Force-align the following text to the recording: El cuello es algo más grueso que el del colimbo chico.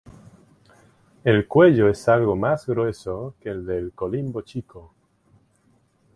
El 1.23 1.47
cuello 1.47 1.87
es 1.87 2.09
algo 2.09 2.35
más 2.35 2.65
grueso 2.65 3.35
que 3.39 3.49
el 3.49 3.67
del 3.67 3.91
colimbo 3.93 4.41
chico. 4.41 4.95